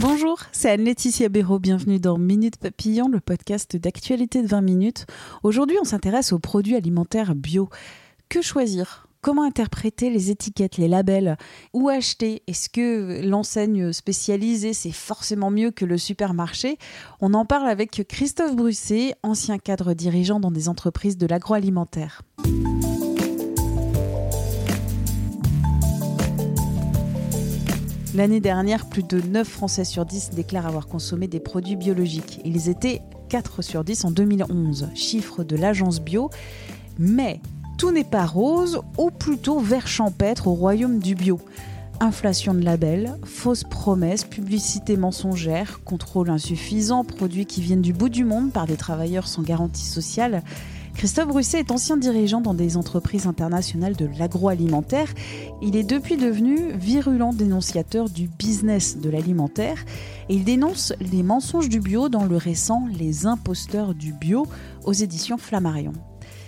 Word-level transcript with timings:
Bonjour, 0.00 0.38
c'est 0.50 0.70
Anne-Laetitia 0.70 1.28
Béraud. 1.28 1.60
Bienvenue 1.60 2.00
dans 2.00 2.18
Minute 2.18 2.56
Papillon, 2.56 3.08
le 3.08 3.20
podcast 3.20 3.76
d'actualité 3.76 4.42
de 4.42 4.48
20 4.48 4.62
minutes. 4.62 5.06
Aujourd'hui, 5.44 5.76
on 5.80 5.84
s'intéresse 5.84 6.32
aux 6.32 6.40
produits 6.40 6.74
alimentaires 6.74 7.34
bio. 7.36 7.68
Que 8.28 8.42
choisir? 8.42 9.06
Comment 9.20 9.44
interpréter 9.44 10.10
les 10.10 10.32
étiquettes, 10.32 10.76
les 10.76 10.88
labels? 10.88 11.36
Où 11.72 11.88
acheter? 11.88 12.42
Est-ce 12.48 12.68
que 12.68 13.24
l'enseigne 13.24 13.92
spécialisée, 13.92 14.72
c'est 14.72 14.90
forcément 14.90 15.50
mieux 15.50 15.70
que 15.70 15.84
le 15.84 15.98
supermarché? 15.98 16.78
On 17.20 17.32
en 17.34 17.44
parle 17.44 17.68
avec 17.68 18.02
Christophe 18.08 18.56
Brusset, 18.56 19.14
ancien 19.22 19.58
cadre 19.58 19.94
dirigeant 19.94 20.40
dans 20.40 20.50
des 20.50 20.68
entreprises 20.68 21.16
de 21.16 21.28
l'agroalimentaire. 21.28 22.22
L'année 28.14 28.40
dernière, 28.40 28.86
plus 28.90 29.02
de 29.02 29.22
9 29.22 29.48
Français 29.48 29.84
sur 29.84 30.04
10 30.04 30.30
déclarent 30.30 30.66
avoir 30.66 30.86
consommé 30.86 31.28
des 31.28 31.40
produits 31.40 31.76
biologiques. 31.76 32.40
Ils 32.44 32.68
étaient 32.68 33.00
4 33.30 33.62
sur 33.62 33.84
10 33.84 34.04
en 34.04 34.10
2011, 34.10 34.90
chiffre 34.94 35.44
de 35.44 35.56
l'agence 35.56 35.98
bio. 35.98 36.28
Mais 36.98 37.40
tout 37.78 37.90
n'est 37.90 38.04
pas 38.04 38.26
rose, 38.26 38.82
ou 38.98 39.10
plutôt 39.10 39.60
vert 39.60 39.88
champêtre 39.88 40.48
au 40.48 40.52
royaume 40.52 40.98
du 40.98 41.14
bio. 41.14 41.40
Inflation 42.00 42.52
de 42.52 42.60
labels, 42.60 43.16
fausses 43.24 43.64
promesses, 43.64 44.24
publicité 44.24 44.98
mensongère, 44.98 45.80
contrôle 45.82 46.28
insuffisant, 46.28 47.04
produits 47.04 47.46
qui 47.46 47.62
viennent 47.62 47.80
du 47.80 47.94
bout 47.94 48.10
du 48.10 48.24
monde 48.24 48.52
par 48.52 48.66
des 48.66 48.76
travailleurs 48.76 49.26
sans 49.26 49.40
garantie 49.40 49.86
sociale. 49.86 50.42
Christophe 51.02 51.26
Brusset 51.26 51.58
est 51.58 51.72
ancien 51.72 51.96
dirigeant 51.96 52.40
dans 52.40 52.54
des 52.54 52.76
entreprises 52.76 53.26
internationales 53.26 53.96
de 53.96 54.08
l'agroalimentaire. 54.20 55.12
Il 55.60 55.74
est 55.74 55.82
depuis 55.82 56.16
devenu 56.16 56.70
virulent 56.74 57.32
dénonciateur 57.32 58.08
du 58.08 58.28
business 58.28 58.98
de 58.98 59.10
l'alimentaire 59.10 59.84
et 60.28 60.36
il 60.36 60.44
dénonce 60.44 60.92
les 61.00 61.24
mensonges 61.24 61.68
du 61.68 61.80
bio 61.80 62.08
dans 62.08 62.24
le 62.24 62.36
récent 62.36 62.86
Les 62.96 63.26
imposteurs 63.26 63.96
du 63.96 64.12
bio 64.12 64.46
aux 64.84 64.92
éditions 64.92 65.38
Flammarion. 65.38 65.92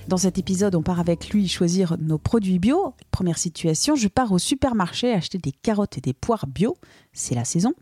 Dans 0.07 0.19
cet 0.19 0.39
épisode, 0.39 0.77
on 0.77 0.83
part 0.83 1.01
avec 1.01 1.31
lui 1.31 1.49
choisir 1.49 1.97
nos 1.99 2.19
produits 2.19 2.61
bio. 2.61 2.95
Première 3.11 3.39
situation, 3.39 3.97
je 3.97 4.07
pars 4.07 4.31
au 4.31 4.39
supermarché 4.39 5.13
acheter 5.13 5.39
des 5.39 5.51
carottes 5.51 5.99
et 5.99 6.01
des 6.01 6.15
poires 6.15 6.47
bio. 6.47 6.77
C'est 7.13 7.35
la 7.35 7.45
saison. 7.45 7.73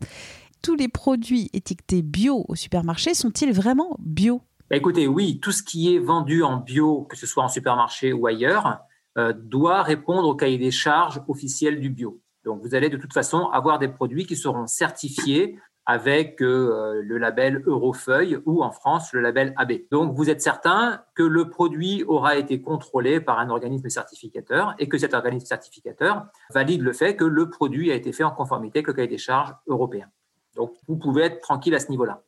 Tous 0.63 0.73
les 0.73 0.87
produits 0.87 1.51
étiquetés 1.53 2.01
bio 2.01 2.45
au 2.47 2.55
supermarché 2.55 3.13
sont-ils 3.13 3.53
vraiment 3.53 3.95
bio? 3.99 4.41
Bah, 4.73 4.77
écoutez, 4.77 5.05
oui, 5.05 5.39
tout 5.39 5.51
ce 5.51 5.61
qui 5.61 5.93
est 5.93 5.99
vendu 5.99 6.41
en 6.41 6.57
bio, 6.57 7.03
que 7.03 7.15
ce 7.15 7.27
soit 7.27 7.43
en 7.43 7.47
supermarché 7.47 8.11
ou 8.11 8.25
ailleurs, 8.25 8.79
euh, 9.19 9.31
doit 9.31 9.83
répondre 9.83 10.27
au 10.27 10.33
cahier 10.33 10.57
des 10.57 10.71
charges 10.71 11.21
officiel 11.27 11.79
du 11.79 11.91
bio. 11.91 12.19
Donc, 12.43 12.63
vous 12.63 12.73
allez 12.73 12.89
de 12.89 12.97
toute 12.97 13.13
façon 13.13 13.49
avoir 13.49 13.77
des 13.77 13.87
produits 13.87 14.25
qui 14.25 14.35
seront 14.35 14.65
certifiés 14.65 15.59
avec 15.85 16.41
euh, 16.41 17.03
le 17.03 17.19
label 17.19 17.61
Eurofeuille 17.67 18.39
ou 18.47 18.63
en 18.63 18.71
France 18.71 19.13
le 19.13 19.21
label 19.21 19.53
AB. 19.57 19.73
Donc 19.91 20.15
vous 20.15 20.31
êtes 20.31 20.41
certain 20.41 21.03
que 21.13 21.21
le 21.21 21.51
produit 21.51 22.03
aura 22.07 22.37
été 22.37 22.59
contrôlé 22.59 23.19
par 23.19 23.37
un 23.37 23.51
organisme 23.51 23.89
certificateur 23.89 24.73
et 24.79 24.89
que 24.89 24.97
cet 24.97 25.13
organisme 25.13 25.45
certificateur 25.45 26.25
valide 26.51 26.81
le 26.81 26.93
fait 26.93 27.15
que 27.15 27.25
le 27.25 27.47
produit 27.49 27.91
a 27.91 27.95
été 27.95 28.11
fait 28.11 28.23
en 28.23 28.31
conformité 28.31 28.79
avec 28.79 28.87
le 28.87 28.93
cahier 28.93 29.07
des 29.07 29.17
charges 29.19 29.53
européen. 29.67 30.07
Donc 30.55 30.73
vous 30.87 30.97
pouvez 30.97 31.23
être 31.23 31.41
tranquille 31.41 31.75
à 31.75 31.79
ce 31.79 31.91
niveau-là 31.91 32.23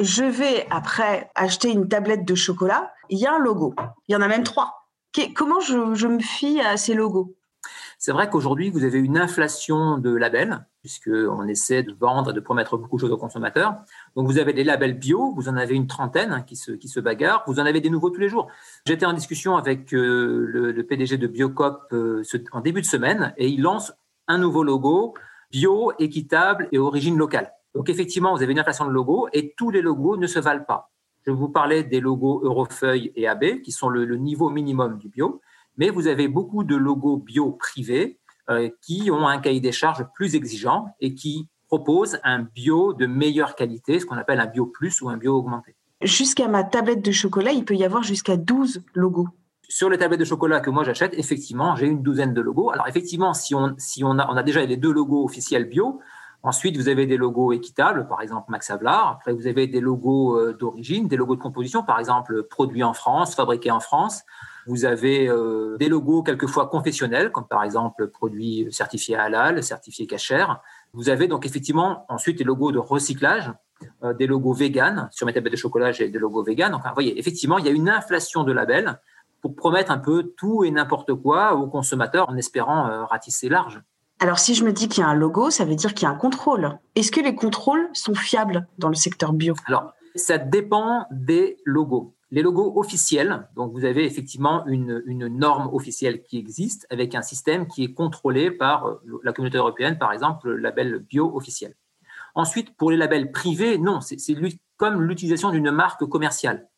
je 0.00 0.24
vais 0.24 0.66
après 0.70 1.30
acheter 1.34 1.70
une 1.70 1.88
tablette 1.88 2.24
de 2.24 2.34
chocolat, 2.34 2.92
il 3.10 3.18
y 3.18 3.26
a 3.26 3.34
un 3.34 3.38
logo. 3.38 3.74
Il 4.08 4.12
y 4.12 4.16
en 4.16 4.22
a 4.22 4.28
même 4.28 4.44
trois. 4.44 4.88
Comment 5.34 5.60
je, 5.60 6.06
me 6.06 6.20
fie 6.20 6.60
à 6.60 6.76
ces 6.76 6.94
logos? 6.94 7.34
C'est 7.98 8.12
vrai 8.12 8.30
qu'aujourd'hui, 8.30 8.70
vous 8.70 8.84
avez 8.84 8.98
une 8.98 9.18
inflation 9.18 9.98
de 9.98 10.14
labels, 10.14 10.64
puisqu'on 10.80 11.46
essaie 11.46 11.82
de 11.82 11.92
vendre 11.92 12.30
et 12.30 12.32
de 12.32 12.40
promettre 12.40 12.78
beaucoup 12.78 12.96
de 12.96 13.02
choses 13.02 13.10
aux 13.10 13.18
consommateurs. 13.18 13.74
Donc, 14.16 14.26
vous 14.26 14.38
avez 14.38 14.54
des 14.54 14.64
labels 14.64 14.98
bio, 14.98 15.32
vous 15.34 15.48
en 15.48 15.56
avez 15.56 15.74
une 15.74 15.86
trentaine 15.86 16.32
hein, 16.32 16.40
qui, 16.40 16.56
se, 16.56 17.00
bagarrent, 17.00 17.44
vous 17.46 17.60
en 17.60 17.66
avez 17.66 17.82
des 17.82 17.90
nouveaux 17.90 18.08
tous 18.08 18.20
les 18.20 18.30
jours. 18.30 18.48
J'étais 18.86 19.04
en 19.04 19.12
discussion 19.12 19.56
avec 19.56 19.92
euh, 19.92 20.46
le, 20.48 20.82
PDG 20.86 21.18
de 21.18 21.26
Biocop 21.26 21.88
euh, 21.92 22.22
en 22.52 22.60
début 22.60 22.80
de 22.80 22.86
semaine 22.86 23.34
et 23.36 23.48
il 23.48 23.60
lance 23.60 23.92
un 24.28 24.38
nouveau 24.38 24.62
logo 24.62 25.14
bio, 25.50 25.92
équitable 25.98 26.68
et 26.72 26.78
origine 26.78 27.18
locale. 27.18 27.52
Donc 27.74 27.88
effectivement, 27.88 28.34
vous 28.34 28.42
avez 28.42 28.52
une 28.52 28.58
inflation 28.58 28.86
de 28.86 28.90
logos 28.90 29.28
et 29.32 29.54
tous 29.56 29.70
les 29.70 29.82
logos 29.82 30.16
ne 30.16 30.26
se 30.26 30.38
valent 30.38 30.64
pas. 30.64 30.90
Je 31.26 31.32
vous 31.32 31.48
parlais 31.48 31.84
des 31.84 32.00
logos 32.00 32.40
Eurofeuille 32.42 33.12
et 33.14 33.28
AB 33.28 33.60
qui 33.62 33.72
sont 33.72 33.88
le, 33.88 34.04
niveau 34.16 34.50
minimum 34.50 34.98
du 34.98 35.08
bio, 35.08 35.40
mais 35.76 35.90
vous 35.90 36.06
avez 36.06 36.28
beaucoup 36.28 36.64
de 36.64 36.76
logos 36.76 37.18
bio 37.18 37.52
privés 37.52 38.18
euh, 38.48 38.68
qui 38.82 39.10
ont 39.10 39.28
un 39.28 39.38
cahier 39.38 39.60
des 39.60 39.72
charges 39.72 40.04
plus 40.14 40.34
exigeant 40.34 40.86
et 41.00 41.14
qui 41.14 41.48
proposent 41.68 42.18
un 42.24 42.40
bio 42.40 42.94
de 42.94 43.06
meilleure 43.06 43.54
qualité, 43.54 44.00
ce 44.00 44.06
qu'on 44.06 44.16
appelle 44.16 44.40
un 44.40 44.46
bio 44.46 44.66
plus 44.66 45.00
ou 45.02 45.08
un 45.08 45.16
bio 45.16 45.36
augmenté. 45.36 45.76
Jusqu'à 46.02 46.48
ma 46.48 46.64
tablette 46.64 47.04
de 47.04 47.12
chocolat, 47.12 47.52
il 47.52 47.64
peut 47.64 47.76
y 47.76 47.84
avoir 47.84 48.02
jusqu'à 48.02 48.36
12 48.36 48.82
logos. 48.94 49.28
Sur 49.68 49.88
les 49.88 49.98
tablettes 49.98 50.18
de 50.18 50.24
chocolat 50.24 50.58
que 50.58 50.70
moi 50.70 50.82
j'achète, 50.82 51.14
effectivement, 51.16 51.76
j'ai 51.76 51.86
une 51.86 52.02
douzaine 52.02 52.34
de 52.34 52.40
logos. 52.40 52.70
Alors 52.70 52.88
effectivement, 52.88 53.34
si 53.34 53.54
on, 53.54 53.74
si 53.78 54.02
on, 54.02 54.18
a, 54.18 54.28
on 54.28 54.36
a 54.36 54.42
déjà 54.42 54.64
les 54.64 54.76
deux 54.76 54.92
logos 54.92 55.24
officiels 55.24 55.68
bio, 55.68 56.00
Ensuite, 56.42 56.78
vous 56.78 56.88
avez 56.88 57.06
des 57.06 57.18
logos 57.18 57.52
équitables, 57.52 58.08
par 58.08 58.22
exemple 58.22 58.50
Max 58.50 58.70
Havelaar. 58.70 59.08
Après, 59.08 59.32
vous 59.32 59.46
avez 59.46 59.66
des 59.66 59.80
logos 59.80 60.38
euh, 60.38 60.56
d'origine, 60.58 61.06
des 61.06 61.16
logos 61.16 61.36
de 61.36 61.42
composition, 61.42 61.82
par 61.82 61.98
exemple 61.98 62.44
produits 62.44 62.82
en 62.82 62.94
France, 62.94 63.34
fabriqués 63.34 63.70
en 63.70 63.80
France. 63.80 64.22
Vous 64.66 64.86
avez 64.86 65.28
euh, 65.28 65.76
des 65.76 65.88
logos 65.88 66.22
quelquefois 66.22 66.68
confessionnels, 66.68 67.30
comme 67.30 67.46
par 67.46 67.62
exemple 67.62 68.08
produits 68.08 68.68
certifiés 68.70 69.16
halal, 69.16 69.62
certifiés 69.62 70.06
cachère. 70.06 70.62
Vous 70.94 71.10
avez 71.10 71.28
donc 71.28 71.44
effectivement 71.44 72.06
ensuite 72.08 72.38
des 72.38 72.44
logos 72.44 72.72
de 72.72 72.78
recyclage, 72.78 73.52
euh, 74.02 74.14
des 74.14 74.26
logos 74.26 74.54
vegan. 74.54 75.10
Sur 75.12 75.26
mes 75.26 75.34
tablettes 75.34 75.52
de 75.52 75.58
chocolat, 75.58 75.92
j'ai 75.92 76.08
des 76.08 76.18
logos 76.18 76.42
vegan. 76.42 76.72
Donc, 76.72 76.80
vous 76.82 76.94
voyez, 76.94 77.18
effectivement, 77.18 77.58
il 77.58 77.66
y 77.66 77.68
a 77.68 77.72
une 77.72 77.90
inflation 77.90 78.44
de 78.44 78.52
labels 78.52 78.98
pour 79.42 79.54
promettre 79.54 79.90
un 79.90 79.98
peu 79.98 80.32
tout 80.38 80.64
et 80.64 80.70
n'importe 80.70 81.12
quoi 81.14 81.54
aux 81.54 81.66
consommateurs 81.66 82.30
en 82.30 82.36
espérant 82.36 83.06
ratisser 83.06 83.48
large. 83.48 83.82
Alors, 84.22 84.38
si 84.38 84.54
je 84.54 84.64
me 84.64 84.72
dis 84.72 84.86
qu'il 84.86 85.00
y 85.00 85.04
a 85.04 85.08
un 85.08 85.14
logo, 85.14 85.48
ça 85.48 85.64
veut 85.64 85.74
dire 85.74 85.94
qu'il 85.94 86.04
y 86.04 86.06
a 86.06 86.10
un 86.10 86.16
contrôle. 86.16 86.78
Est-ce 86.94 87.10
que 87.10 87.20
les 87.20 87.34
contrôles 87.34 87.88
sont 87.94 88.14
fiables 88.14 88.68
dans 88.76 88.90
le 88.90 88.94
secteur 88.94 89.32
bio? 89.32 89.54
Alors, 89.64 89.94
ça 90.14 90.36
dépend 90.36 91.06
des 91.10 91.56
logos. 91.64 92.14
Les 92.30 92.42
logos 92.42 92.78
officiels, 92.78 93.48
donc 93.56 93.72
vous 93.72 93.86
avez 93.86 94.04
effectivement 94.04 94.64
une, 94.66 95.02
norme 95.06 95.70
officielle 95.72 96.22
qui 96.22 96.38
existe 96.38 96.86
avec 96.90 97.14
un 97.14 97.22
système 97.22 97.66
qui 97.66 97.84
est 97.84 97.94
contrôlé 97.94 98.50
par 98.50 98.86
euh, 98.86 99.00
la 99.24 99.32
communauté 99.32 99.56
européenne, 99.56 99.98
par 99.98 100.12
exemple 100.12 100.50
le 100.50 100.56
label 100.58 100.98
bio 100.98 101.34
officiel. 101.34 101.74
Ensuite, 102.34 102.76
pour 102.76 102.90
les 102.90 102.96
labels 102.96 103.32
privés, 103.32 103.78
non, 103.78 104.00
c'est 104.00 104.16
comme 104.76 105.02
l'utilisation 105.02 105.50
d'une 105.50 105.70
marque 105.70 106.04
commerciale. 106.04 106.68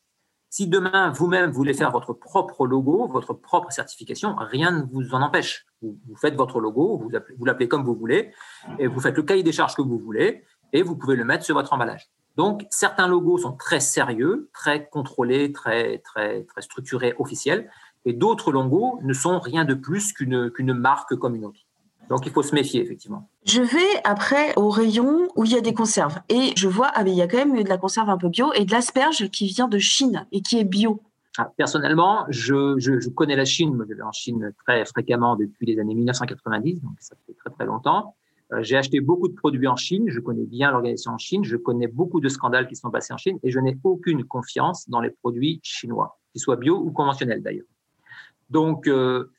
Si 0.55 0.67
demain, 0.67 1.09
vous-même, 1.09 1.49
voulez 1.49 1.73
faire 1.73 1.89
votre 1.89 2.13
propre 2.13 2.67
logo, 2.67 3.07
votre 3.07 3.33
propre 3.33 3.71
certification, 3.71 4.35
rien 4.37 4.69
ne 4.69 4.83
vous 4.83 5.15
en 5.15 5.23
empêche. 5.23 5.65
Vous, 5.81 5.97
faites 6.21 6.35
votre 6.35 6.59
logo, 6.59 6.95
vous 6.99 7.45
l'appelez 7.45 7.67
comme 7.67 7.83
vous 7.83 7.95
voulez, 7.95 8.31
et 8.77 8.85
vous 8.85 8.99
faites 8.99 9.17
le 9.17 9.23
cahier 9.23 9.41
des 9.41 9.51
charges 9.51 9.75
que 9.75 9.81
vous 9.81 9.97
voulez, 9.97 10.43
et 10.71 10.83
vous 10.83 10.95
pouvez 10.95 11.15
le 11.15 11.25
mettre 11.25 11.43
sur 11.43 11.55
votre 11.55 11.73
emballage. 11.73 12.11
Donc, 12.35 12.67
certains 12.69 13.07
logos 13.07 13.39
sont 13.39 13.53
très 13.53 13.79
sérieux, 13.79 14.51
très 14.53 14.87
contrôlés, 14.89 15.51
très, 15.51 16.03
structurés, 16.59 17.15
officiels, 17.17 17.71
et 18.05 18.13
d'autres 18.13 18.51
logos 18.51 18.99
ne 19.01 19.13
sont 19.13 19.39
rien 19.39 19.65
de 19.65 19.73
plus 19.73 20.13
qu'une 20.13 20.73
marque 20.73 21.15
comme 21.15 21.33
une 21.33 21.45
autre. 21.45 21.61
Donc 22.09 22.25
il 22.25 22.31
faut 22.31 22.43
se 22.43 22.53
méfier, 22.53 22.81
effectivement. 22.81 23.29
Je 23.45 23.61
vais 23.61 24.01
après 24.03 24.53
au 24.55 24.69
rayon 24.69 25.27
où 25.35 25.45
il 25.45 25.51
y 25.51 25.55
a 25.55 25.61
des 25.61 25.73
conserves. 25.73 26.19
Et 26.29 26.53
je 26.55 26.67
vois, 26.67 26.91
ah, 26.93 27.03
il 27.05 27.13
y 27.13 27.21
a 27.21 27.27
quand 27.27 27.37
même 27.37 27.61
de 27.61 27.69
la 27.69 27.77
conserve 27.77 28.09
un 28.09 28.17
peu 28.17 28.29
bio 28.29 28.53
et 28.53 28.65
de 28.65 28.71
l'asperge 28.71 29.29
qui 29.29 29.47
vient 29.47 29.67
de 29.67 29.77
Chine 29.77 30.25
et 30.31 30.41
qui 30.41 30.59
est 30.59 30.63
bio. 30.63 31.01
Ah, 31.37 31.51
personnellement, 31.57 32.25
je, 32.29 32.75
je, 32.77 33.09
connais 33.09 33.35
la 33.35 33.45
Chine. 33.45 33.83
je 33.89 33.95
vais 33.95 34.01
en 34.03 34.11
Chine 34.11 34.53
très 34.65 34.85
fréquemment 34.85 35.35
depuis 35.35 35.65
les 35.65 35.79
années 35.79 35.95
1990, 35.95 36.81
donc 36.81 36.91
ça 36.99 37.15
fait 37.25 37.33
très 37.33 37.49
très 37.49 37.65
longtemps. 37.65 38.15
Euh, 38.51 38.61
j'ai 38.61 38.77
acheté 38.77 38.99
beaucoup 38.99 39.27
de 39.27 39.33
produits 39.33 39.67
en 39.67 39.75
Chine. 39.75 40.05
Je 40.07 40.19
connais 40.19 40.45
bien 40.45 40.71
l'organisation 40.71 41.13
en 41.13 41.17
Chine. 41.17 41.43
Je 41.43 41.57
connais 41.57 41.87
beaucoup 41.87 42.19
de 42.19 42.29
scandales 42.29 42.67
qui 42.67 42.75
sont 42.75 42.91
passés 42.91 43.13
en 43.13 43.17
Chine 43.17 43.39
et 43.43 43.49
je 43.49 43.59
n'ai 43.59 43.77
aucune 43.83 44.23
confiance 44.23 44.87
dans 44.89 45.01
les 45.01 45.09
produits 45.09 45.59
chinois, 45.63 46.19
qu'ils 46.31 46.41
soient 46.41 46.57
bio 46.57 46.77
ou 46.77 46.91
conventionnels 46.91 47.41
d'ailleurs. 47.41 47.65
Donc, 48.49 48.87
euh, 48.87 49.31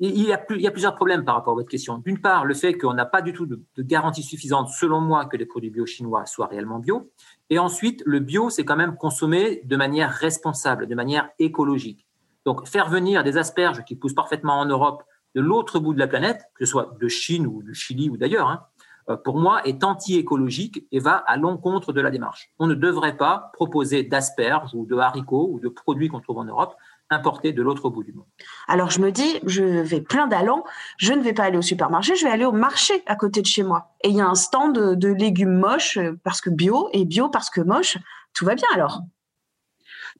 il, 0.00 0.22
y 0.22 0.32
a 0.32 0.38
plusieurs 0.38 0.94
problèmes 0.94 1.24
par 1.24 1.36
rapport 1.36 1.52
à 1.52 1.56
votre 1.56 1.68
question. 1.68 1.98
D'une 1.98 2.20
part, 2.20 2.44
le 2.44 2.54
fait 2.54 2.74
qu'on 2.74 2.94
n'a 2.94 3.06
pas 3.06 3.22
du 3.22 3.32
tout 3.32 3.46
de, 3.46 3.60
de 3.76 3.82
garantie 3.82 4.22
suffisante, 4.22 4.68
selon 4.68 5.00
moi, 5.00 5.26
que 5.26 5.36
les 5.36 5.46
produits 5.46 5.70
bio 5.70 5.86
chinois 5.86 6.26
soient 6.26 6.46
réellement 6.46 6.78
bio. 6.78 7.10
Et 7.50 7.58
ensuite, 7.58 8.02
le 8.04 8.18
bio, 8.18 8.50
c'est 8.50 8.64
quand 8.64 8.76
même 8.76 8.96
consommé 8.96 9.62
de 9.64 9.76
manière 9.76 10.10
responsable, 10.10 10.86
de 10.86 10.94
manière 10.94 11.30
écologique. 11.38 12.06
Donc, 12.44 12.66
faire 12.66 12.88
venir 12.88 13.24
des 13.24 13.36
asperges 13.36 13.84
qui 13.84 13.96
poussent 13.96 14.14
parfaitement 14.14 14.58
en 14.60 14.66
Europe 14.66 15.02
de 15.34 15.40
l'autre 15.40 15.78
bout 15.78 15.94
de 15.94 15.98
la 15.98 16.06
planète, 16.08 16.42
que 16.54 16.64
ce 16.64 16.70
soit 16.70 16.96
de 16.98 17.08
Chine 17.08 17.46
ou 17.46 17.62
du 17.62 17.74
Chili 17.74 18.08
ou 18.08 18.16
d'ailleurs, 18.16 18.48
hein, 18.48 18.62
euh, 19.08 19.16
pour 19.16 19.38
moi, 19.38 19.64
est 19.66 19.84
anti-écologique 19.84 20.86
et 20.90 20.98
va 20.98 21.16
à 21.16 21.36
l'encontre 21.36 21.92
de 21.92 22.00
la 22.00 22.10
démarche. 22.10 22.50
On 22.58 22.66
ne 22.66 22.74
devrait 22.74 23.16
pas 23.16 23.50
proposer 23.52 24.02
d'asperges 24.02 24.74
ou 24.74 24.86
de 24.86 24.96
haricots 24.96 25.48
ou 25.52 25.60
de 25.60 25.68
produits 25.68 26.08
qu'on 26.08 26.20
trouve 26.20 26.38
en 26.38 26.44
Europe 26.44 26.74
importés 27.10 27.52
de 27.52 27.62
l'autre 27.62 27.88
bout 27.88 28.02
du 28.02 28.12
monde. 28.12 28.26
Alors 28.68 28.90
je 28.90 29.00
me 29.00 29.12
dis, 29.12 29.38
je 29.44 29.62
vais 29.62 30.00
plein 30.00 30.26
d'allants, 30.26 30.64
je 30.98 31.12
ne 31.12 31.22
vais 31.22 31.32
pas 31.32 31.44
aller 31.44 31.58
au 31.58 31.62
supermarché, 31.62 32.16
je 32.16 32.24
vais 32.24 32.32
aller 32.32 32.44
au 32.44 32.52
marché 32.52 33.02
à 33.06 33.16
côté 33.16 33.42
de 33.42 33.46
chez 33.46 33.62
moi. 33.62 33.94
Et 34.02 34.08
il 34.08 34.16
y 34.16 34.20
a 34.20 34.28
un 34.28 34.34
stand 34.34 34.74
de, 34.74 34.94
de 34.94 35.08
légumes 35.08 35.58
moches 35.58 35.98
euh, 35.98 36.18
parce 36.24 36.40
que 36.40 36.50
bio 36.50 36.88
et 36.92 37.04
bio 37.04 37.28
parce 37.28 37.50
que 37.50 37.60
moche, 37.60 37.98
tout 38.34 38.44
va 38.44 38.54
bien 38.54 38.68
alors. 38.74 39.02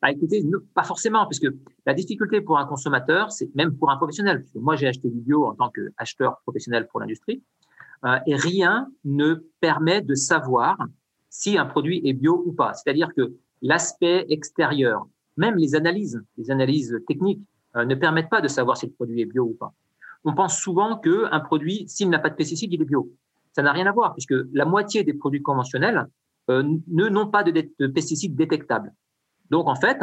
Bah, 0.03 0.11
écoutez, 0.11 0.45
pas 0.75 0.83
forcément, 0.83 1.27
puisque 1.27 1.49
la 1.87 1.95
difficulté 1.95 2.41
pour 2.41 2.59
un 2.59 2.67
consommateur, 2.67 3.33
c'est 3.33 3.55
même 3.55 3.77
pour 3.77 3.91
un 3.91 3.97
professionnel. 3.97 4.41
Parce 4.41 4.53
que 4.53 4.59
moi, 4.59 4.77
j'ai 4.77 4.87
acheté 4.87 5.09
du 5.09 5.21
bio 5.21 5.47
en 5.47 5.55
tant 5.55 5.71
qu'acheteur 5.71 6.39
professionnel 6.43 6.87
pour 6.87 7.01
l'industrie, 7.01 7.43
euh, 8.05 8.19
et 8.27 8.37
rien 8.37 8.89
ne 9.05 9.35
permet 9.61 10.03
de 10.03 10.15
savoir 10.15 10.77
si 11.31 11.57
un 11.57 11.67
produit 11.67 12.03
est 12.05 12.13
bio 12.13 12.43
ou 12.45 12.53
pas. 12.53 12.75
C'est-à-dire 12.75 13.09
que 13.15 13.35
l'aspect 13.63 14.27
extérieur, 14.29 15.07
même 15.37 15.57
les 15.57 15.75
analyses, 15.75 16.23
les 16.37 16.51
analyses 16.51 16.99
techniques, 17.07 17.43
euh, 17.77 17.85
ne 17.85 17.95
permettent 17.95 18.31
pas 18.31 18.41
de 18.41 18.49
savoir 18.49 18.77
si 18.77 18.87
le 18.87 18.93
produit 18.93 19.21
est 19.21 19.27
bio 19.27 19.45
ou 19.45 19.55
pas. 19.55 19.73
On 20.25 20.35
pense 20.35 20.59
souvent 20.59 20.97
qu'un 20.97 21.41
produit, 21.41 21.85
s'il 21.89 22.11
n'a 22.11 22.19
pas 22.19 22.31
de 22.31 22.35
pesticides, 22.35 22.73
il 22.73 22.81
est 22.81 22.85
bio. 22.85 23.11
Ça 23.53 23.63
n'a 23.63 23.73
rien 23.73 23.87
à 23.87 23.93
voir, 23.93 24.15
puisque 24.15 24.35
la 24.53 24.65
moitié 24.65 25.05
des 25.05 25.15
produits 25.15 25.43
conventionnels 25.43 26.07
euh, 26.51 26.63
n'ont 26.89 27.29
pas 27.29 27.43
de, 27.43 27.51
de, 27.79 27.87
pesticides 27.87 28.35
détectables. 28.35 28.93
Donc, 29.51 29.69
en 29.69 29.77
fait, 29.77 29.99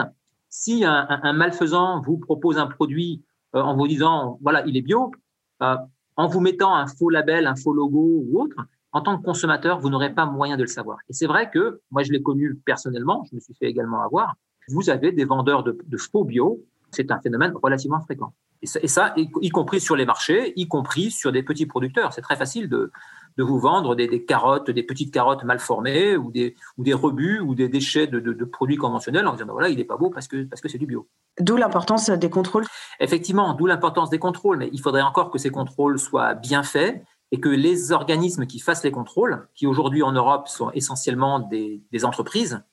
si 0.49 0.83
un, 0.85 1.33
malfaisant 1.33 1.99
vous 2.01 2.17
propose 2.17 2.57
un 2.57 2.67
produit 2.67 3.23
euh, 3.55 3.61
en 3.61 3.75
vous 3.75 3.87
disant, 3.87 4.39
voilà, 4.41 4.65
il 4.65 4.77
est 4.77 4.81
bio, 4.81 5.11
en 5.59 6.27
vous 6.27 6.39
mettant 6.39 6.75
un 6.75 6.87
faux 6.87 7.09
label, 7.09 7.47
un 7.47 7.55
faux 7.55 7.73
logo 7.73 8.23
ou 8.27 8.41
autre, 8.41 8.57
en 8.91 9.01
tant 9.01 9.17
que 9.17 9.23
consommateur, 9.23 9.79
vous 9.79 9.89
n'aurez 9.89 10.13
pas 10.13 10.25
moyen 10.25 10.55
de 10.55 10.61
le 10.61 10.67
savoir. 10.67 10.99
Et 11.09 11.13
c'est 11.13 11.25
vrai 11.25 11.49
que, 11.49 11.81
moi, 11.89 12.03
je 12.03 12.11
l'ai 12.11 12.21
connu 12.21 12.55
personnellement, 12.65 13.25
je 13.29 13.35
me 13.35 13.39
suis 13.39 13.55
fait 13.55 13.65
également 13.65 14.01
avoir, 14.01 14.35
vous 14.69 14.89
avez 14.89 15.11
des 15.11 15.25
vendeurs 15.25 15.63
de, 15.63 15.77
de 15.85 15.97
faux 15.97 16.23
bio, 16.23 16.63
c'est 16.91 17.11
un 17.11 17.19
phénomène 17.19 17.53
relativement 17.61 18.01
fréquent. 18.01 18.33
Et 18.61 18.65
ça, 18.65 18.79
et 18.81 18.87
ça, 18.87 19.13
y 19.17 19.49
compris 19.49 19.81
sur 19.81 19.95
les 19.97 20.05
marchés, 20.05 20.53
y 20.55 20.67
compris 20.69 21.11
sur 21.11 21.33
des 21.33 21.43
petits 21.43 21.65
producteurs. 21.65 22.13
C'est 22.13 22.21
très 22.21 22.37
facile 22.37 22.69
de, 22.69 22.91
de 23.37 23.43
vous 23.43 23.59
vendre 23.59 23.95
des, 23.95 24.07
des, 24.07 24.23
carottes, 24.23 24.69
des 24.69 24.83
petites 24.83 25.13
carottes 25.13 25.43
mal 25.43 25.59
formées 25.59 26.15
ou 26.15 26.31
des, 26.31 26.55
ou 26.77 26.83
des 26.83 26.93
rebuts 26.93 27.39
ou 27.39 27.55
des 27.55 27.67
déchets 27.67 28.07
de, 28.07 28.19
de, 28.19 28.33
de 28.33 28.45
produits 28.45 28.77
conventionnels 28.77 29.27
en 29.27 29.33
disant 29.33 29.47
ben 29.47 29.53
voilà, 29.53 29.69
il 29.69 29.77
n'est 29.77 29.83
pas 29.83 29.97
beau 29.97 30.09
parce 30.09 30.27
que 30.27 30.43
parce 30.43 30.61
que 30.61 30.69
c'est 30.69 30.77
du 30.77 30.85
bio. 30.85 31.07
D'où 31.39 31.57
l'importance 31.57 32.09
des 32.09 32.29
contrôles. 32.29 32.65
Effectivement, 32.99 33.53
d'où 33.53 33.65
l'importance 33.65 34.09
des 34.09 34.19
contrôles, 34.19 34.57
mais 34.57 34.69
il 34.71 34.79
faudrait 34.79 35.01
encore 35.01 35.31
que 35.31 35.39
ces 35.39 35.49
contrôles 35.49 35.99
soient 35.99 36.33
bien 36.33 36.63
faits 36.63 37.03
et 37.31 37.39
que 37.39 37.49
les 37.49 37.91
organismes 37.91 38.45
qui 38.45 38.59
fassent 38.59 38.83
les 38.83 38.91
contrôles, 38.91 39.47
qui 39.55 39.65
aujourd'hui 39.65 40.03
en 40.03 40.11
Europe 40.11 40.47
sont 40.47 40.69
essentiellement 40.71 41.39
des, 41.39 41.81
des 41.91 42.05
entreprises, 42.05 42.63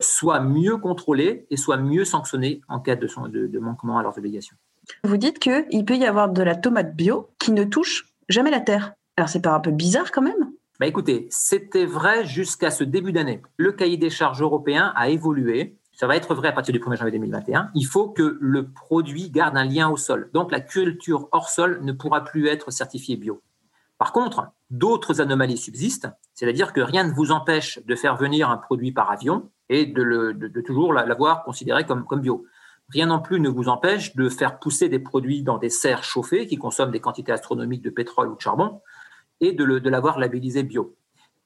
soient 0.00 0.40
mieux 0.40 0.76
contrôlés 0.76 1.46
et 1.50 1.56
soient 1.56 1.76
mieux 1.76 2.04
sanctionnés 2.04 2.60
en 2.68 2.80
cas 2.80 2.96
de, 2.96 3.08
de, 3.28 3.46
de 3.46 3.58
manquement 3.58 3.98
à 3.98 4.02
leurs 4.02 4.16
obligations. 4.18 4.56
Vous 5.04 5.16
dites 5.16 5.38
qu'il 5.38 5.84
peut 5.84 5.96
y 5.96 6.06
avoir 6.06 6.28
de 6.28 6.42
la 6.42 6.54
tomate 6.54 6.94
bio 6.94 7.30
qui 7.38 7.52
ne 7.52 7.64
touche 7.64 8.06
jamais 8.28 8.50
la 8.50 8.60
terre. 8.60 8.94
Alors 9.16 9.28
c'est 9.28 9.42
pas 9.42 9.54
un 9.54 9.60
peu 9.60 9.70
bizarre 9.70 10.10
quand 10.12 10.22
même? 10.22 10.52
Bah 10.78 10.86
écoutez, 10.86 11.26
c'était 11.30 11.86
vrai 11.86 12.26
jusqu'à 12.26 12.70
ce 12.70 12.84
début 12.84 13.12
d'année. 13.12 13.40
Le 13.56 13.72
cahier 13.72 13.96
des 13.96 14.10
charges 14.10 14.42
européen 14.42 14.92
a 14.94 15.08
évolué. 15.08 15.78
Ça 15.92 16.06
va 16.06 16.16
être 16.16 16.34
vrai 16.34 16.48
à 16.48 16.52
partir 16.52 16.74
du 16.74 16.80
1er 16.80 16.98
janvier 16.98 17.12
2021. 17.12 17.70
Il 17.74 17.84
faut 17.84 18.10
que 18.10 18.36
le 18.38 18.70
produit 18.70 19.30
garde 19.30 19.56
un 19.56 19.64
lien 19.64 19.88
au 19.88 19.96
sol. 19.96 20.28
Donc 20.34 20.52
la 20.52 20.60
culture 20.60 21.28
hors 21.32 21.48
sol 21.48 21.80
ne 21.82 21.92
pourra 21.92 22.24
plus 22.24 22.48
être 22.48 22.70
certifiée 22.70 23.16
bio. 23.16 23.42
Par 23.96 24.12
contre, 24.12 24.48
d'autres 24.68 25.22
anomalies 25.22 25.56
subsistent, 25.56 26.08
c'est-à-dire 26.34 26.74
que 26.74 26.82
rien 26.82 27.04
ne 27.04 27.14
vous 27.14 27.30
empêche 27.30 27.78
de 27.86 27.94
faire 27.94 28.16
venir 28.16 28.50
un 28.50 28.58
produit 28.58 28.92
par 28.92 29.10
avion 29.10 29.50
et 29.68 29.86
de, 29.86 30.02
le, 30.02 30.34
de, 30.34 30.48
de 30.48 30.60
toujours 30.60 30.92
l'avoir 30.92 31.44
considéré 31.44 31.84
comme, 31.84 32.04
comme 32.04 32.20
bio. 32.20 32.44
Rien 32.90 33.06
non 33.06 33.20
plus 33.20 33.40
ne 33.40 33.48
vous 33.48 33.68
empêche 33.68 34.14
de 34.14 34.28
faire 34.28 34.58
pousser 34.58 34.88
des 34.88 35.00
produits 35.00 35.42
dans 35.42 35.58
des 35.58 35.70
serres 35.70 36.04
chauffées 36.04 36.46
qui 36.46 36.56
consomment 36.56 36.92
des 36.92 37.00
quantités 37.00 37.32
astronomiques 37.32 37.82
de 37.82 37.90
pétrole 37.90 38.28
ou 38.28 38.36
de 38.36 38.40
charbon 38.40 38.80
et 39.40 39.52
de, 39.52 39.64
le, 39.64 39.80
de 39.80 39.90
l'avoir 39.90 40.18
labellisé 40.18 40.62
bio. 40.62 40.94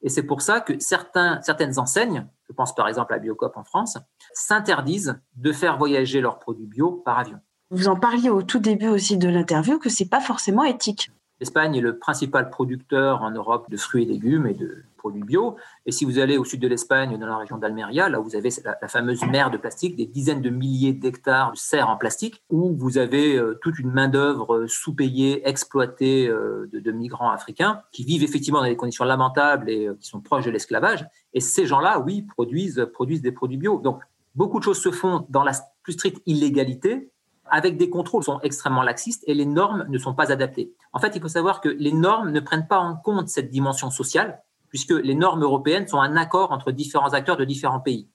Et 0.03 0.09
c'est 0.09 0.23
pour 0.23 0.41
ça 0.41 0.61
que 0.61 0.79
certains, 0.79 1.41
certaines 1.41 1.77
enseignes, 1.79 2.27
je 2.47 2.53
pense 2.53 2.73
par 2.75 2.87
exemple 2.87 3.13
à 3.13 3.19
Biocop 3.19 3.55
en 3.57 3.63
France, 3.63 3.97
s'interdisent 4.33 5.19
de 5.35 5.51
faire 5.51 5.77
voyager 5.77 6.21
leurs 6.21 6.39
produits 6.39 6.67
bio 6.67 6.91
par 6.91 7.19
avion. 7.19 7.39
Vous 7.69 7.87
en 7.87 7.95
parliez 7.95 8.29
au 8.29 8.41
tout 8.41 8.59
début 8.59 8.87
aussi 8.87 9.17
de 9.17 9.29
l'interview 9.29 9.79
que 9.79 9.89
c'est 9.89 10.09
pas 10.09 10.19
forcément 10.19 10.63
éthique. 10.63 11.11
L'Espagne 11.39 11.75
est 11.75 11.81
le 11.81 11.97
principal 11.97 12.49
producteur 12.49 13.23
en 13.23 13.31
Europe 13.31 13.69
de 13.69 13.77
fruits 13.77 14.03
et 14.03 14.05
légumes 14.05 14.45
et 14.45 14.53
de 14.53 14.83
produits 15.01 15.23
bio. 15.23 15.55
Et 15.87 15.91
si 15.91 16.05
vous 16.05 16.19
allez 16.19 16.37
au 16.37 16.45
sud 16.45 16.61
de 16.61 16.67
l'Espagne, 16.67 17.17
dans 17.17 17.25
la 17.25 17.37
région 17.37 17.57
d'Almeria, 17.57 18.07
là 18.07 18.19
vous 18.19 18.35
avez 18.35 18.49
la, 18.63 18.87
fameuse 18.87 19.25
mer 19.25 19.49
de 19.49 19.57
plastique, 19.57 19.95
des 19.95 20.05
dizaines 20.05 20.41
de 20.41 20.49
milliers 20.51 20.93
d'hectares 20.93 21.51
de 21.53 21.57
serres 21.57 21.89
en 21.89 21.97
plastique, 21.97 22.43
où 22.49 22.75
vous 22.77 22.97
avez 22.99 23.35
euh, 23.35 23.57
toute 23.61 23.79
une 23.79 23.91
main-d'œuvre 23.91 24.55
euh, 24.55 24.67
sous-payée, 24.67 25.47
exploitée 25.49 26.27
euh, 26.27 26.69
de, 26.71 26.91
migrants 26.91 27.31
africains, 27.31 27.81
qui 27.91 28.03
vivent 28.03 28.23
effectivement 28.23 28.59
dans 28.59 28.67
des 28.67 28.75
conditions 28.75 29.05
lamentables 29.05 29.69
et 29.69 29.89
qui 29.99 30.07
sont 30.07 30.21
proches 30.21 30.45
de 30.45 30.51
l'esclavage. 30.51 31.07
Et 31.33 31.39
ces 31.39 31.65
gens-là, 31.65 31.99
oui, 31.99 32.21
produisent, 32.21 32.87
produisent 32.93 33.21
des 33.21 33.31
produits 33.31 33.57
bio. 33.57 33.79
Donc, 33.79 34.01
beaucoup 34.35 34.59
de 34.59 34.63
choses 34.63 34.81
se 34.81 34.91
font 34.91 35.25
dans 35.29 35.43
la 35.43 35.53
plus 35.83 35.93
stricte 35.93 36.21
illégalité, 36.25 37.11
avec 37.51 37.77
des 37.77 37.89
contrôles 37.89 38.23
sont 38.23 38.39
extrêmement 38.41 38.81
laxistes 38.81 39.23
et 39.27 39.33
les 39.33 39.45
normes 39.45 39.85
ne 39.89 39.97
sont 39.97 40.15
pas 40.15 40.31
adaptées. 40.31 40.73
En 40.93 40.99
fait, 40.99 41.15
il 41.15 41.21
faut 41.21 41.27
savoir 41.27 41.59
que 41.59 41.69
les 41.69 41.91
normes 41.91 42.31
ne 42.31 42.39
prennent 42.39 42.67
pas 42.67 42.79
en 42.79 42.95
compte 42.95 43.27
cette 43.27 43.49
dimension 43.49 43.91
sociale, 43.91 44.41
puisque 44.71 44.91
les 44.91 45.13
normes 45.13 45.43
européennes 45.43 45.87
sont 45.87 45.99
un 45.99 46.17
accord 46.17 46.51
entre 46.51 46.71
différents 46.71 47.13
acteurs 47.13 47.37
de 47.37 47.45
différents 47.45 47.79
pays. 47.79 48.07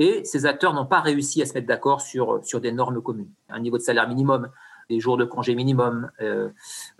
Et 0.00 0.24
ces 0.24 0.46
acteurs 0.46 0.74
n'ont 0.74 0.86
pas 0.86 1.00
réussi 1.00 1.42
à 1.42 1.46
se 1.46 1.54
mettre 1.54 1.66
d'accord 1.66 2.00
sur, 2.00 2.40
des 2.60 2.72
normes 2.72 3.02
communes. 3.02 3.30
Un 3.48 3.60
niveau 3.60 3.78
de 3.78 3.82
salaire 3.82 4.08
minimum, 4.08 4.48
des 4.88 5.00
jours 5.00 5.16
de 5.16 5.24
congé 5.24 5.54
minimum 5.54 6.10
euh, 6.20 6.48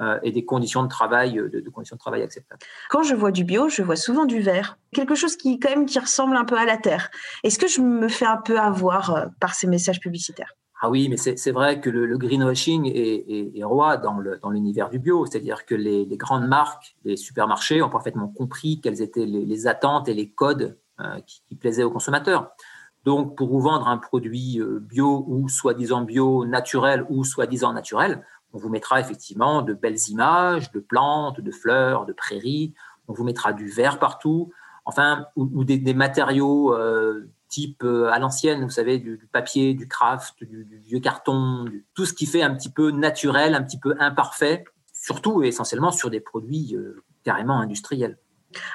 euh, 0.00 0.18
et 0.22 0.30
des 0.30 0.44
conditions 0.44 0.82
de 0.82 0.88
travail, 0.88 1.34
de, 1.34 1.60
de, 1.60 1.70
conditions 1.70 1.96
de 1.96 2.00
travail 2.00 2.22
acceptables. 2.22 2.60
Quand 2.90 3.02
je 3.02 3.14
vois 3.14 3.30
du 3.30 3.44
bio, 3.44 3.68
je 3.68 3.82
vois 3.82 3.96
souvent 3.96 4.26
du 4.26 4.40
vert, 4.40 4.78
quelque 4.92 5.14
chose 5.14 5.36
qui 5.36 5.58
qui 5.58 5.98
ressemble 5.98 6.36
un 6.36 6.44
peu 6.44 6.58
à 6.58 6.66
la 6.66 6.76
terre. 6.76 7.10
Est-ce 7.44 7.58
que 7.58 7.68
je 7.68 7.80
me 7.80 8.08
fais 8.08 8.26
un 8.26 8.36
peu 8.36 8.58
avoir 8.58 9.14
euh, 9.14 9.26
par 9.40 9.54
ces 9.54 9.66
messages 9.66 10.00
publicitaires? 10.00 10.54
Ah 10.80 10.90
oui, 10.90 11.08
mais 11.08 11.16
c'est 11.16 11.50
vrai 11.50 11.80
que 11.80 11.90
le, 11.90 12.16
greenwashing 12.16 12.90
est, 12.94 13.64
roi 13.64 13.96
dans 13.96 14.50
l'univers 14.50 14.90
du 14.90 15.00
bio, 15.00 15.26
c'est-à-dire 15.26 15.66
que 15.66 15.74
les, 15.74 16.06
grandes 16.16 16.46
marques, 16.46 16.96
les 17.04 17.16
supermarchés 17.16 17.82
ont 17.82 17.90
parfaitement 17.90 18.28
compris 18.28 18.80
quelles 18.80 19.02
étaient 19.02 19.26
les, 19.26 19.66
attentes 19.66 20.08
et 20.08 20.14
les 20.14 20.30
codes 20.30 20.78
euh, 21.00 21.20
qui, 21.26 21.56
plaisaient 21.56 21.82
aux 21.82 21.90
consommateurs. 21.90 22.52
Donc, 23.04 23.36
pour 23.36 23.48
vous 23.48 23.60
vendre 23.60 23.88
un 23.88 23.98
produit 23.98 24.60
euh, 24.60 24.78
bio 24.80 25.24
ou 25.26 25.48
soi-disant 25.48 26.02
bio, 26.02 26.44
naturel 26.46 27.04
ou 27.08 27.24
soi-disant 27.24 27.72
naturel, 27.72 28.24
on 28.52 28.58
vous 28.58 28.68
mettra 28.68 29.00
effectivement 29.00 29.62
de 29.62 29.72
belles 29.72 30.08
images 30.08 30.70
de 30.70 30.78
plantes, 30.78 31.40
de 31.40 31.50
fleurs, 31.50 32.06
de 32.06 32.12
prairies, 32.12 32.74
on 33.08 33.14
vous 33.14 33.24
mettra 33.24 33.52
du 33.52 33.68
vert 33.68 33.98
partout, 33.98 34.52
enfin, 34.84 35.26
ou, 35.34 35.64
des, 35.64 35.94
matériaux 35.94 36.72
euh, 36.72 37.28
type 37.48 37.82
euh, 37.82 38.10
à 38.10 38.18
l'ancienne, 38.18 38.62
vous 38.62 38.70
savez, 38.70 38.98
du, 38.98 39.28
papier, 39.32 39.74
du 39.74 39.88
craft, 39.88 40.44
du, 40.44 40.64
vieux 40.84 41.00
carton, 41.00 41.64
tout 41.94 42.04
ce 42.04 42.12
qui 42.12 42.26
fait 42.26 42.42
un 42.42 42.54
petit 42.54 42.70
peu 42.70 42.90
naturel, 42.90 43.54
un 43.54 43.62
petit 43.62 43.78
peu 43.78 43.94
imparfait, 43.98 44.64
surtout 44.92 45.42
et 45.42 45.48
essentiellement 45.48 45.90
sur 45.90 46.10
des 46.10 46.20
produits 46.20 46.76
euh, 46.76 47.02
carrément 47.24 47.58
industriels. 47.58 48.18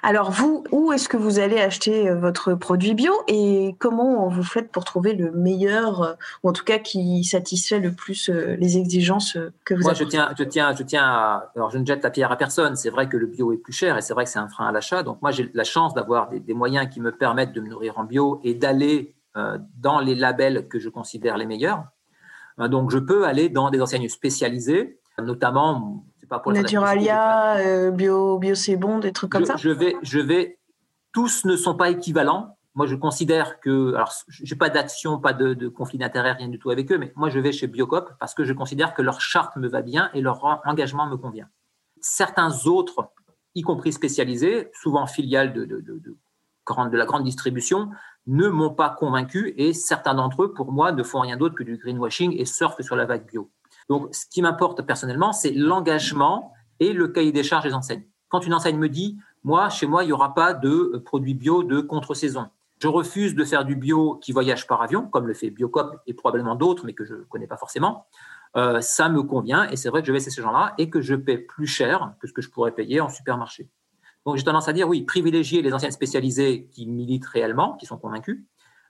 Alors 0.03 0.31
vous, 0.31 0.63
où 0.71 0.91
est-ce 0.91 1.09
que 1.09 1.17
vous 1.17 1.39
allez 1.39 1.59
acheter 1.59 2.07
euh, 2.07 2.15
votre 2.15 2.53
produit 2.53 2.93
bio 2.93 3.11
et 3.27 3.75
comment 3.79 4.27
vous 4.29 4.43
faites 4.43 4.71
pour 4.71 4.83
trouver 4.85 5.13
le 5.13 5.31
meilleur, 5.31 6.17
ou 6.43 6.49
en 6.49 6.53
tout 6.53 6.63
cas 6.63 6.77
qui 6.77 7.23
satisfait 7.23 7.79
le 7.79 7.91
plus 7.91 8.29
les 8.29 8.77
exigences 8.77 9.37
que 9.65 9.73
vous 9.73 9.81
Moi, 9.81 9.93
je 9.93 10.03
tiens, 10.03 10.33
je 10.37 10.43
tiens, 10.43 10.73
je 10.75 10.83
tiens 10.83 11.03
à... 11.03 11.51
Alors, 11.55 11.71
je 11.71 11.77
ne 11.77 11.85
jette 11.85 12.03
la 12.03 12.11
pierre 12.11 12.31
à 12.31 12.37
personne. 12.37 12.75
C'est 12.75 12.89
vrai 12.89 13.09
que 13.09 13.17
le 13.17 13.27
bio 13.27 13.51
est 13.51 13.57
plus 13.57 13.73
cher 13.73 13.97
et 13.97 14.01
c'est 14.01 14.13
vrai 14.13 14.25
que 14.25 14.29
c'est 14.29 14.39
un 14.39 14.47
frein 14.47 14.67
à 14.67 14.71
l'achat. 14.71 15.03
Donc, 15.03 15.21
moi, 15.21 15.31
j'ai 15.31 15.49
la 15.53 15.63
chance 15.63 15.93
d'avoir 15.93 16.29
des, 16.29 16.39
des, 16.39 16.53
moyens 16.53 16.87
qui 16.89 17.01
me 17.01 17.11
permettent 17.11 17.53
de 17.53 17.61
me 17.61 17.69
nourrir 17.69 17.97
en 17.97 18.03
bio 18.03 18.39
et 18.43 18.53
d'aller 18.53 19.15
euh, 19.35 19.57
dans 19.79 19.99
les 19.99 20.13
labels 20.13 20.67
que 20.67 20.77
je 20.77 20.89
considère 20.89 21.37
les 21.37 21.47
meilleurs. 21.47 21.85
Euh, 22.59 22.67
donc, 22.67 22.91
je 22.91 22.99
peux 22.99 23.25
aller 23.25 23.49
dans 23.49 23.71
des 23.71 23.81
enseignes 23.81 24.07
spécialisées, 24.07 24.99
notamment 25.19 26.05
pas 26.27 26.39
pour 26.39 26.51
Naturalia, 26.51 27.57
euh, 27.57 27.91
bio, 27.91 28.37
bio 28.37 28.55
c'est 28.55 28.75
bon, 28.75 28.99
des 28.99 29.11
trucs 29.11 29.31
comme 29.31 29.41
je, 29.41 29.47
ça. 29.47 29.55
Je 29.57 29.69
vais, 29.69 29.95
je 30.01 30.19
vais, 30.19 30.59
tous 31.13 31.45
ne 31.45 31.55
sont 31.55 31.75
pas 31.75 31.89
équivalents. 31.89 32.57
moi, 32.75 32.87
je 32.87 32.95
considère 32.95 33.59
que, 33.59 33.93
alors, 33.93 34.11
j'ai 34.27 34.55
pas 34.55 34.69
d'action, 34.69 35.19
pas 35.19 35.33
de, 35.33 35.53
de 35.53 35.67
conflit 35.67 35.97
d'intérêt, 35.99 36.33
rien 36.33 36.47
du 36.47 36.57
tout 36.57 36.71
avec 36.71 36.91
eux, 36.91 36.97
mais 36.97 37.13
moi, 37.15 37.29
je 37.29 37.39
vais 37.39 37.51
chez 37.51 37.67
Biocop 37.67 38.13
parce 38.19 38.33
que 38.33 38.43
je 38.43 38.53
considère 38.53 38.93
que 38.93 39.01
leur 39.01 39.21
charte 39.21 39.55
me 39.57 39.67
va 39.67 39.81
bien 39.81 40.09
et 40.13 40.21
leur 40.21 40.43
engagement 40.65 41.05
me 41.07 41.15
convient. 41.15 41.47
Certains 42.01 42.65
autres, 42.65 43.11
y 43.53 43.61
compris 43.61 43.93
spécialisés, 43.93 44.71
souvent 44.73 45.05
filiales 45.05 45.53
de, 45.53 45.65
de, 45.65 45.81
de, 45.81 45.99
de, 45.99 46.89
de 46.89 46.97
la 46.97 47.05
grande 47.05 47.23
distribution, 47.23 47.91
ne 48.25 48.47
m'ont 48.47 48.73
pas 48.73 48.89
convaincu 48.89 49.53
et 49.57 49.73
certains 49.73 50.15
d'entre 50.15 50.43
eux, 50.43 50.53
pour 50.53 50.71
moi, 50.71 50.91
ne 50.91 51.03
font 51.03 51.19
rien 51.19 51.37
d'autre 51.37 51.55
que 51.55 51.63
du 51.63 51.77
greenwashing 51.77 52.35
et 52.37 52.45
surfent 52.45 52.81
sur 52.81 52.95
la 52.95 53.05
vague 53.05 53.27
bio. 53.27 53.51
Donc, 53.89 54.13
ce 54.13 54.25
qui 54.25 54.41
m'importe 54.41 54.81
personnellement, 54.83 55.33
c'est 55.33 55.51
l'engagement 55.51 56.53
et 56.79 56.93
le 56.93 57.07
cahier 57.07 57.31
des 57.31 57.43
charges 57.43 57.65
des 57.65 57.73
enseignes. 57.73 58.03
Quand 58.29 58.45
une 58.45 58.53
enseigne 58.53 58.77
me 58.77 58.89
dit, 58.89 59.17
moi, 59.43 59.69
chez 59.69 59.87
moi, 59.87 60.03
il 60.03 60.07
n'y 60.07 60.13
aura 60.13 60.33
pas 60.33 60.53
de 60.53 61.01
produits 61.05 61.33
bio 61.33 61.63
de 61.63 61.81
contre-saison. 61.81 62.47
Je 62.79 62.87
refuse 62.87 63.35
de 63.35 63.45
faire 63.45 63.65
du 63.65 63.75
bio 63.75 64.15
qui 64.15 64.31
voyage 64.31 64.67
par 64.67 64.81
avion, 64.81 65.07
comme 65.07 65.27
le 65.27 65.33
fait 65.33 65.49
Biocop 65.49 66.01
et 66.07 66.13
probablement 66.13 66.55
d'autres, 66.55 66.85
mais 66.85 66.93
que 66.93 67.05
je 67.05 67.15
ne 67.15 67.23
connais 67.23 67.47
pas 67.47 67.57
forcément. 67.57 68.07
Euh, 68.55 68.81
ça 68.81 69.09
me 69.09 69.23
convient 69.23 69.69
et 69.69 69.75
c'est 69.75 69.89
vrai 69.89 70.01
que 70.01 70.07
je 70.07 70.11
vais 70.11 70.19
chez 70.19 70.29
ces 70.29 70.41
gens-là 70.41 70.73
et 70.77 70.89
que 70.89 71.01
je 71.01 71.15
paie 71.15 71.37
plus 71.37 71.65
cher 71.65 72.13
que 72.19 72.27
ce 72.27 72.33
que 72.33 72.41
je 72.41 72.49
pourrais 72.49 72.71
payer 72.71 73.01
en 73.01 73.09
supermarché. 73.09 73.69
Donc 74.25 74.37
j'ai 74.37 74.43
tendance 74.43 74.67
à 74.67 74.73
dire 74.73 74.87
oui, 74.87 75.03
privilégier 75.03 75.61
les 75.61 75.73
anciennes 75.73 75.91
spécialisées 75.91 76.67
qui 76.71 76.85
militent 76.85 77.25
réellement, 77.25 77.75
qui 77.77 77.85
sont 77.85 77.97
convaincus. 77.97 78.43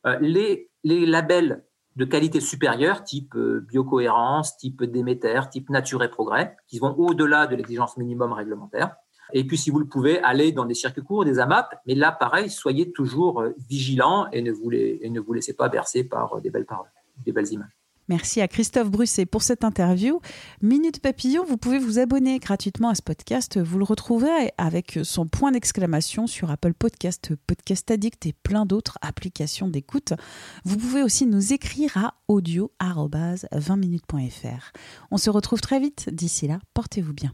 Euh, 0.06 0.18
les 0.20 0.70
labels 0.84 1.64
de 1.96 2.06
qualité 2.06 2.40
supérieure, 2.40 3.04
type 3.04 3.36
euh, 3.36 3.66
biocohérence, 3.68 4.58
type 4.58 4.84
Déméter, 4.84 5.42
type 5.52 5.70
Nature 5.70 6.04
et 6.04 6.10
Progrès, 6.10 6.56
qui 6.68 6.80
vont 6.80 6.96
au-delà 6.98 7.48
de 7.48 7.56
l'exigence 7.56 7.98
minimum 7.98 8.34
réglementaire. 8.34 8.96
Et 9.32 9.46
puis, 9.46 9.58
si 9.58 9.70
vous 9.70 9.80
le 9.80 9.88
pouvez, 9.88 10.20
aller 10.22 10.52
dans 10.52 10.66
des 10.66 10.74
circuits 10.74 11.04
courts, 11.04 11.26
des 11.26 11.40
AMAP. 11.40 11.74
Mais 11.86 11.96
là, 11.96 12.12
pareil, 12.12 12.50
soyez 12.50 12.92
toujours 12.92 13.42
euh, 13.42 13.52
vigilants 13.70 14.28
et 14.32 14.42
ne 14.42 14.52
vous, 14.52 14.72
et 14.72 15.10
ne 15.10 15.20
vous 15.20 15.34
laissez 15.34 15.54
pas 15.54 15.70
bercer 15.70 16.04
par 16.04 16.36
euh, 16.36 16.42
des 16.42 16.50
belles 16.50 16.66
paroles, 16.66 16.90
des 17.26 17.32
belles 17.32 17.52
images. 17.52 17.83
Merci 18.10 18.42
à 18.42 18.48
Christophe 18.48 18.90
Brusset 18.90 19.26
pour 19.26 19.44
cette 19.44 19.64
interview. 19.64 20.20
Minute 20.62 21.00
Papillon, 21.00 21.46
vous 21.46 21.58
pouvez 21.58 21.80
vous 21.80 22.00
abonner 22.00 22.40
gratuitement 22.40 22.90
à 22.90 22.96
ce 22.96 23.02
podcast. 23.02 23.60
Vous 23.60 23.78
le 23.78 23.86
retrouverez 23.86 24.52
avec 24.58 25.00
son 25.04 25.28
point 25.28 25.52
d'exclamation 25.52 26.28
sur 26.28 26.52
Apple 26.52 26.74
Podcast, 26.74 27.32
Podcast 27.48 27.90
Addict 27.92 28.26
et 28.26 28.34
plein 28.34 28.66
d'autres 28.66 28.98
applications 29.02 29.68
d'écoute. 29.68 30.14
Vous 30.66 30.78
pouvez 30.78 31.04
aussi 31.04 31.26
nous 31.26 31.54
écrire 31.54 31.98
à 31.98 32.16
audio-20minutes.fr. 32.28 34.72
On 35.12 35.18
se 35.18 35.30
retrouve 35.30 35.62
très 35.62 35.80
vite. 35.80 36.10
D'ici 36.12 36.48
là, 36.48 36.60
portez-vous 36.74 37.14
bien. 37.14 37.34